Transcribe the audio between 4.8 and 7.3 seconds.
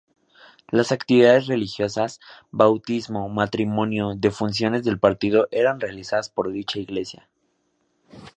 del Partido eran realizadas por dicha iglesia.